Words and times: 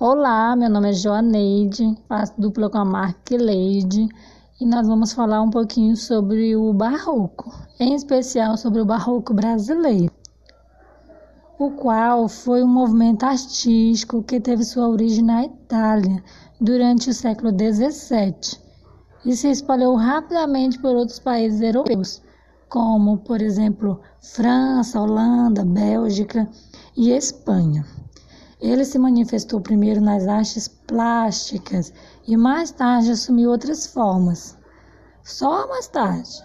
Olá, 0.00 0.54
meu 0.54 0.70
nome 0.70 0.90
é 0.90 0.92
Joaneide, 0.92 1.98
faço 2.08 2.32
dupla 2.40 2.70
com 2.70 2.78
a 2.78 2.84
Mark 2.84 3.28
Leide 3.32 4.08
e 4.60 4.64
nós 4.64 4.86
vamos 4.86 5.12
falar 5.12 5.42
um 5.42 5.50
pouquinho 5.50 5.96
sobre 5.96 6.54
o 6.54 6.72
barroco, 6.72 7.52
em 7.80 7.96
especial 7.96 8.56
sobre 8.56 8.80
o 8.80 8.84
barroco 8.84 9.34
brasileiro, 9.34 10.12
o 11.58 11.72
qual 11.72 12.28
foi 12.28 12.62
um 12.62 12.68
movimento 12.68 13.24
artístico 13.24 14.22
que 14.22 14.38
teve 14.38 14.62
sua 14.62 14.86
origem 14.86 15.24
na 15.24 15.46
Itália 15.46 16.22
durante 16.60 17.10
o 17.10 17.12
século 17.12 17.50
XVII 17.50 18.56
e 19.24 19.34
se 19.34 19.50
espalhou 19.50 19.96
rapidamente 19.96 20.78
por 20.78 20.94
outros 20.94 21.18
países 21.18 21.60
europeus, 21.60 22.22
como, 22.68 23.18
por 23.18 23.42
exemplo, 23.42 24.00
França, 24.20 25.00
Holanda, 25.00 25.64
Bélgica 25.64 26.48
e 26.96 27.10
Espanha. 27.10 27.84
Ele 28.60 28.84
se 28.84 28.98
manifestou 28.98 29.60
primeiro 29.60 30.00
nas 30.00 30.26
artes 30.26 30.66
plásticas 30.66 31.92
e 32.26 32.36
mais 32.36 32.72
tarde 32.72 33.12
assumiu 33.12 33.50
outras 33.50 33.86
formas. 33.86 34.58
Só 35.22 35.68
mais 35.68 35.86
tarde, 35.86 36.42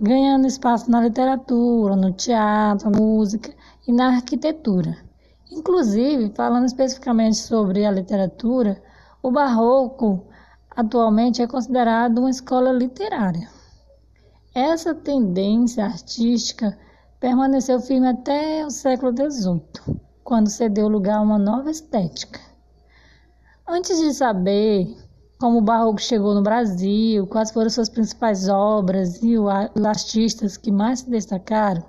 ganhando 0.00 0.46
espaço 0.46 0.88
na 0.88 1.00
literatura, 1.00 1.96
no 1.96 2.12
teatro, 2.12 2.88
na 2.88 2.96
música 2.96 3.52
e 3.88 3.92
na 3.92 4.14
arquitetura. 4.14 4.96
Inclusive, 5.50 6.32
falando 6.36 6.66
especificamente 6.66 7.38
sobre 7.38 7.84
a 7.84 7.90
literatura, 7.90 8.80
o 9.20 9.32
barroco 9.32 10.28
atualmente 10.76 11.42
é 11.42 11.46
considerado 11.48 12.18
uma 12.18 12.30
escola 12.30 12.70
literária. 12.70 13.48
Essa 14.54 14.94
tendência 14.94 15.84
artística 15.84 16.78
permaneceu 17.18 17.80
firme 17.80 18.06
até 18.06 18.64
o 18.64 18.70
século 18.70 19.12
XVIII 19.12 20.07
quando 20.28 20.50
se 20.50 20.68
deu 20.68 20.88
lugar 20.88 21.16
a 21.16 21.22
uma 21.22 21.38
nova 21.38 21.70
estética. 21.70 22.38
Antes 23.66 23.98
de 23.98 24.12
saber 24.12 24.94
como 25.40 25.56
o 25.56 25.62
barroco 25.62 26.02
chegou 26.02 26.34
no 26.34 26.42
Brasil, 26.42 27.26
quais 27.26 27.50
foram 27.50 27.70
suas 27.70 27.88
principais 27.88 28.46
obras 28.46 29.22
e 29.22 29.38
os 29.38 29.48
artistas 29.86 30.58
que 30.58 30.70
mais 30.70 31.00
se 31.00 31.08
destacaram, 31.08 31.82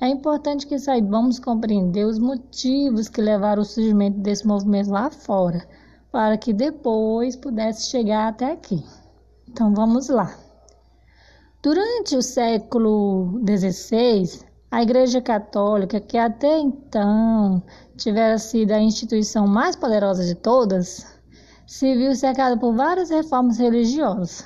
é 0.00 0.08
importante 0.08 0.66
que 0.66 0.80
saibamos 0.80 1.38
compreender 1.38 2.06
os 2.06 2.18
motivos 2.18 3.08
que 3.08 3.20
levaram 3.20 3.62
ao 3.62 3.64
surgimento 3.64 4.18
desse 4.18 4.44
movimento 4.44 4.90
lá 4.90 5.08
fora, 5.08 5.64
para 6.10 6.36
que 6.36 6.52
depois 6.52 7.36
pudesse 7.36 7.88
chegar 7.88 8.26
até 8.26 8.50
aqui. 8.50 8.84
Então 9.48 9.72
vamos 9.72 10.08
lá. 10.08 10.36
Durante 11.62 12.16
o 12.16 12.22
século 12.22 13.40
XVI, 13.46 14.47
a 14.70 14.82
Igreja 14.82 15.20
Católica, 15.20 16.00
que 16.00 16.18
até 16.18 16.58
então 16.58 17.62
tivera 17.96 18.38
sido 18.38 18.72
a 18.72 18.80
instituição 18.80 19.46
mais 19.46 19.74
poderosa 19.74 20.24
de 20.24 20.34
todas, 20.34 21.06
se 21.66 21.94
viu 21.96 22.14
cercada 22.14 22.56
por 22.56 22.74
várias 22.74 23.10
reformas 23.10 23.58
religiosas. 23.58 24.44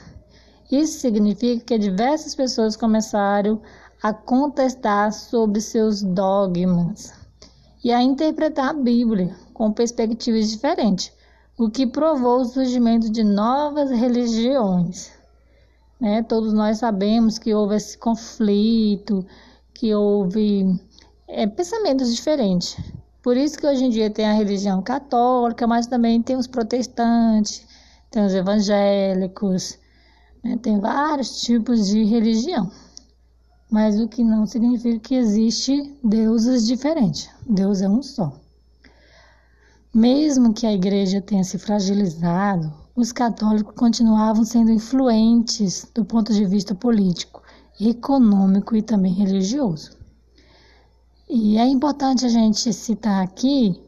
Isso 0.71 1.01
significa 1.01 1.65
que 1.65 1.79
diversas 1.79 2.35
pessoas 2.35 2.77
começaram 2.77 3.61
a 4.03 4.13
contestar 4.13 5.13
sobre 5.13 5.61
seus 5.61 6.03
dogmas 6.03 7.13
e 7.85 7.93
a 7.93 8.01
interpretar 8.01 8.71
a 8.71 8.73
Bíblia 8.73 9.35
com 9.53 9.73
perspectivas 9.73 10.51
diferentes, 10.51 11.13
o 11.59 11.69
que 11.69 11.87
provou 11.87 12.41
o 12.41 12.45
surgimento 12.45 13.11
de 13.11 13.23
novas 13.23 13.91
religiões. 13.91 15.11
Né? 16.01 16.23
Todos 16.23 16.53
nós 16.53 16.79
sabemos 16.79 17.39
que 17.39 17.55
houve 17.55 17.77
esse 17.77 17.99
conflito 17.99 19.25
que 19.75 19.95
houve 19.95 20.79
é, 21.29 21.47
pensamentos 21.47 22.15
diferentes. 22.15 22.77
Por 23.23 23.37
isso 23.37 23.59
que 23.59 23.67
hoje 23.67 23.85
em 23.85 23.91
dia 23.91 24.11
tem 24.11 24.27
a 24.27 24.33
religião 24.33 24.83
católica, 24.83 25.67
mas 25.67 25.87
também 25.87 26.21
tem 26.21 26.37
os 26.37 26.47
protestantes, 26.47 27.65
tem 28.11 28.25
os 28.25 28.35
evangélicos, 28.35 29.79
né? 30.43 30.59
tem 30.61 30.81
vários 30.81 31.41
tipos 31.41 31.89
de 31.89 32.05
religião. 32.05 32.71
Mas 33.71 33.99
o 33.99 34.09
que 34.09 34.23
não 34.23 34.45
significa 34.45 34.99
que 34.99 35.15
existe 35.15 35.97
deuses 36.05 36.67
diferentes. 36.67 37.31
Deus 37.49 37.81
é 37.81 37.89
um 37.89 38.03
só. 38.03 38.39
Mesmo 39.95 40.53
que 40.53 40.67
a 40.67 40.73
igreja 40.73 41.21
tenha 41.21 41.45
se 41.45 41.59
fragilizado, 41.59 42.73
os 42.95 43.13
católicos 43.13 43.75
continuavam 43.75 44.45
sendo 44.45 44.71
influentes 44.71 45.87
do 45.95 46.05
ponto 46.05 46.33
de 46.33 46.45
vista 46.45 46.75
político 46.75 47.42
econômico 47.81 48.77
e 48.77 48.83
também 48.83 49.13
religioso. 49.13 49.97
E 51.29 51.57
é 51.57 51.67
importante 51.67 52.27
a 52.27 52.29
gente 52.29 52.73
citar 52.73 53.25
aqui 53.25 53.83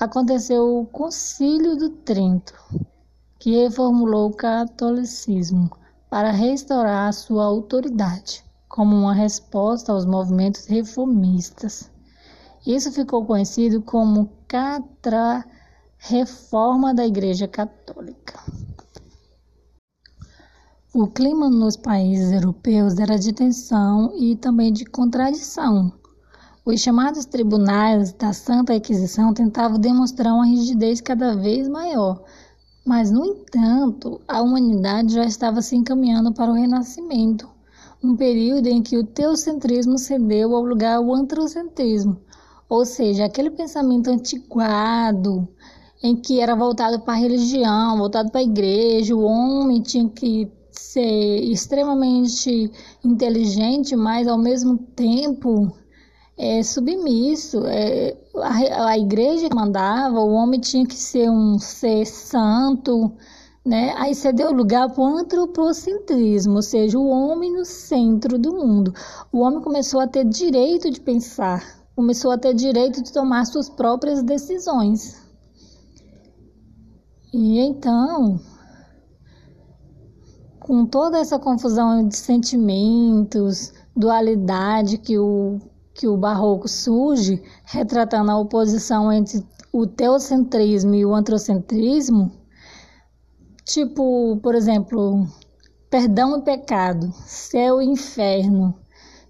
aconteceu 0.00 0.80
o 0.80 0.86
Concílio 0.86 1.76
do 1.76 1.90
Trento, 1.90 2.52
que 3.38 3.62
reformulou 3.62 4.30
o 4.30 4.34
catolicismo 4.34 5.70
para 6.10 6.32
restaurar 6.32 7.12
sua 7.12 7.44
autoridade, 7.44 8.44
como 8.68 8.96
uma 8.96 9.14
resposta 9.14 9.92
aos 9.92 10.04
movimentos 10.04 10.66
reformistas. 10.66 11.88
Isso 12.66 12.90
ficou 12.90 13.24
conhecido 13.24 13.80
como 13.82 14.32
Catra 14.48 15.44
Reforma 16.02 16.94
da 16.94 17.06
Igreja 17.06 17.46
Católica. 17.46 18.40
O 20.94 21.06
clima 21.06 21.50
nos 21.50 21.76
países 21.76 22.32
europeus 22.32 22.98
era 22.98 23.18
de 23.18 23.34
tensão 23.34 24.10
e 24.16 24.34
também 24.34 24.72
de 24.72 24.86
contradição. 24.86 25.92
Os 26.64 26.80
chamados 26.80 27.26
tribunais 27.26 28.14
da 28.14 28.32
Santa 28.32 28.74
Inquisição 28.74 29.34
tentavam 29.34 29.78
demonstrar 29.78 30.32
uma 30.32 30.46
rigidez 30.46 31.02
cada 31.02 31.36
vez 31.36 31.68
maior, 31.68 32.24
mas, 32.84 33.10
no 33.10 33.24
entanto, 33.24 34.22
a 34.26 34.40
humanidade 34.40 35.12
já 35.12 35.26
estava 35.26 35.60
se 35.60 35.76
encaminhando 35.76 36.32
para 36.32 36.50
o 36.50 36.54
Renascimento, 36.54 37.46
um 38.02 38.16
período 38.16 38.68
em 38.68 38.82
que 38.82 38.96
o 38.96 39.06
teocentrismo 39.06 39.98
cedeu 39.98 40.56
ao 40.56 40.64
lugar 40.64 40.96
ao 40.96 41.14
antrocentrismo, 41.14 42.18
ou 42.70 42.86
seja, 42.86 43.26
aquele 43.26 43.50
pensamento 43.50 44.08
antiquado, 44.08 45.46
em 46.02 46.16
que 46.16 46.40
era 46.40 46.56
voltado 46.56 47.00
para 47.00 47.14
a 47.14 47.16
religião, 47.16 47.98
voltado 47.98 48.30
para 48.30 48.40
a 48.40 48.44
igreja, 48.44 49.14
o 49.14 49.22
homem 49.22 49.82
tinha 49.82 50.08
que 50.08 50.50
ser 50.70 51.42
extremamente 51.44 52.70
inteligente, 53.04 53.94
mas 53.94 54.26
ao 54.26 54.38
mesmo 54.38 54.78
tempo 54.78 55.72
é, 56.38 56.62
submisso. 56.62 57.66
É, 57.66 58.16
a, 58.36 58.88
a 58.88 58.98
igreja 58.98 59.48
mandava, 59.54 60.20
o 60.20 60.32
homem 60.32 60.58
tinha 60.58 60.86
que 60.86 60.96
ser 60.96 61.30
um 61.30 61.58
ser 61.58 62.06
santo, 62.06 63.12
né? 63.64 63.92
Aí 63.98 64.14
você 64.14 64.32
deu 64.32 64.50
lugar 64.52 64.90
para 64.90 65.02
o 65.02 65.18
antropocentrismo, 65.18 66.56
ou 66.56 66.62
seja, 66.62 66.98
o 66.98 67.08
homem 67.08 67.52
no 67.52 67.64
centro 67.64 68.38
do 68.38 68.54
mundo. 68.54 68.94
O 69.30 69.40
homem 69.40 69.60
começou 69.60 70.00
a 70.00 70.06
ter 70.06 70.24
direito 70.24 70.90
de 70.90 71.00
pensar, 71.00 71.62
começou 71.94 72.30
a 72.30 72.38
ter 72.38 72.54
direito 72.54 73.02
de 73.02 73.12
tomar 73.12 73.44
suas 73.44 73.68
próprias 73.68 74.22
decisões. 74.22 75.29
E 77.32 77.60
então, 77.60 78.40
com 80.58 80.84
toda 80.84 81.18
essa 81.18 81.38
confusão 81.38 82.06
de 82.08 82.16
sentimentos, 82.16 83.72
dualidade 83.94 84.98
que 84.98 85.16
o, 85.16 85.60
que 85.94 86.08
o 86.08 86.16
barroco 86.16 86.68
surge, 86.68 87.40
retratando 87.64 88.32
a 88.32 88.38
oposição 88.38 89.12
entre 89.12 89.46
o 89.72 89.86
teocentrismo 89.86 90.94
e 90.94 91.06
o 91.06 91.14
antrocentrismo, 91.14 92.32
tipo, 93.64 94.36
por 94.42 94.56
exemplo, 94.56 95.24
perdão 95.88 96.36
e 96.36 96.42
pecado, 96.42 97.12
céu 97.26 97.80
e 97.80 97.86
inferno, 97.86 98.74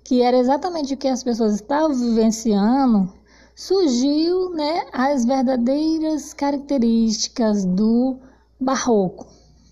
que 0.03 0.23
era 0.23 0.39
exatamente 0.39 0.95
o 0.95 0.97
que 0.97 1.09
as 1.09 1.23
pessoas 1.23 1.57
estavam 1.57 1.95
vivenciando 1.95 3.20
surgiu 3.61 4.55
né, 4.55 4.87
as 4.91 5.27
verdadeiras 5.27 6.33
características 6.33 7.67
do 7.67 8.17
barroco. 8.59 9.27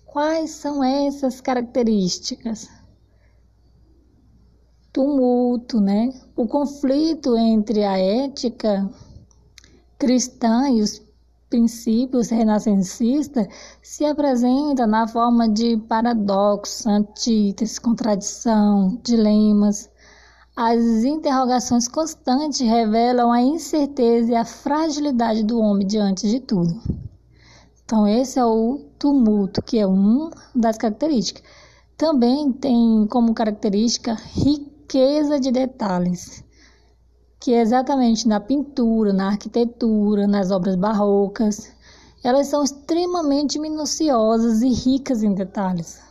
Quais 0.05 0.51
são 0.51 0.83
essas 0.83 1.41
características? 1.41 2.69
Tumulto, 4.93 5.81
né? 5.81 6.13
O 6.35 6.47
conflito 6.47 7.35
entre 7.35 7.83
a 7.83 7.97
ética 7.97 8.87
cristã 9.97 10.69
e 10.69 10.83
os 10.83 11.01
princípios 11.49 12.29
renascencistas 12.29 13.47
se 13.81 14.05
apresenta 14.05 14.85
na 14.85 15.07
forma 15.07 15.49
de 15.49 15.77
paradoxos, 15.77 16.85
antíteses, 16.85 17.79
contradição, 17.79 18.99
dilemas, 19.03 19.88
as 20.61 21.05
interrogações 21.05 21.87
constantes 21.87 22.59
revelam 22.59 23.31
a 23.31 23.41
incerteza 23.41 24.33
e 24.33 24.35
a 24.35 24.43
fragilidade 24.43 25.41
do 25.41 25.57
homem 25.57 25.87
diante 25.87 26.27
de 26.27 26.41
tudo. 26.41 26.77
Então, 27.81 28.05
esse 28.05 28.37
é 28.37 28.43
o 28.43 28.77
tumulto, 28.99 29.61
que 29.61 29.79
é 29.79 29.87
uma 29.87 30.29
das 30.53 30.77
características. 30.77 31.43
Também 31.95 32.51
tem 32.51 33.07
como 33.09 33.33
característica 33.33 34.15
riqueza 34.15 35.39
de 35.39 35.49
detalhes, 35.49 36.43
que 37.39 37.53
é 37.53 37.61
exatamente 37.61 38.27
na 38.27 38.41
pintura, 38.41 39.13
na 39.13 39.27
arquitetura, 39.27 40.27
nas 40.27 40.51
obras 40.51 40.75
barrocas. 40.75 41.71
Elas 42.21 42.47
são 42.47 42.65
extremamente 42.65 43.57
minuciosas 43.57 44.61
e 44.61 44.67
ricas 44.67 45.23
em 45.23 45.33
detalhes. 45.33 46.08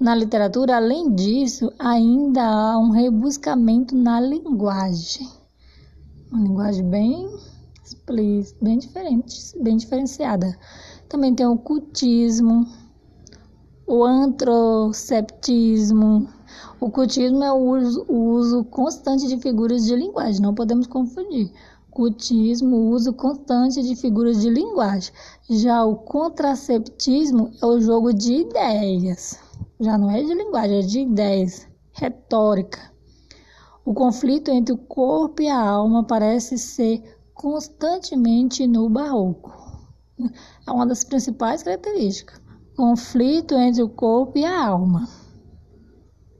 Na 0.00 0.14
literatura, 0.14 0.76
além 0.76 1.12
disso, 1.12 1.72
ainda 1.76 2.40
há 2.40 2.78
um 2.78 2.90
rebuscamento 2.90 3.96
na 3.96 4.20
linguagem. 4.20 5.28
Uma 6.30 6.40
linguagem 6.40 6.88
bem 6.88 7.28
explícita, 7.84 8.64
bem 8.64 8.78
diferente, 8.78 9.36
bem 9.60 9.76
diferenciada. 9.76 10.56
Também 11.08 11.34
tem 11.34 11.46
o 11.46 11.58
cultismo, 11.58 12.64
o 13.88 14.04
antroceptismo. 14.04 16.28
O 16.78 16.92
cultismo 16.92 17.42
é 17.42 17.52
o 17.52 17.56
uso, 17.56 18.06
o 18.08 18.34
uso 18.34 18.62
constante 18.66 19.26
de 19.26 19.36
figuras 19.38 19.84
de 19.84 19.96
linguagem, 19.96 20.40
não 20.40 20.54
podemos 20.54 20.86
confundir. 20.86 21.50
Cultismo, 21.90 22.76
o 22.76 22.90
uso 22.90 23.12
constante 23.14 23.82
de 23.82 23.96
figuras 23.96 24.42
de 24.42 24.48
linguagem. 24.48 25.12
Já 25.50 25.84
o 25.84 25.96
contraceptismo 25.96 27.50
é 27.60 27.66
o 27.66 27.80
jogo 27.80 28.12
de 28.12 28.34
ideias 28.34 29.47
já 29.80 29.96
não 29.96 30.10
é 30.10 30.22
de 30.22 30.34
linguagem, 30.34 30.78
é 30.78 30.82
de 30.82 31.00
ideias, 31.00 31.68
retórica. 31.92 32.92
O 33.84 33.94
conflito 33.94 34.50
entre 34.50 34.74
o 34.74 34.78
corpo 34.78 35.40
e 35.40 35.48
a 35.48 35.60
alma 35.60 36.04
parece 36.04 36.58
ser 36.58 37.02
constantemente 37.32 38.66
no 38.66 38.88
barroco. 38.88 39.52
É 40.66 40.70
uma 40.70 40.86
das 40.86 41.04
principais 41.04 41.62
características. 41.62 42.40
Conflito 42.76 43.54
entre 43.54 43.82
o 43.82 43.88
corpo 43.88 44.36
e 44.36 44.44
a 44.44 44.66
alma. 44.66 45.08